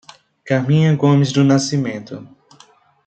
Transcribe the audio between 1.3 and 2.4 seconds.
do Nascimento